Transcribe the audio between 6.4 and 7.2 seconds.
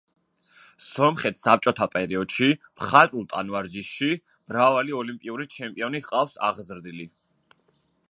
აღზრდილი.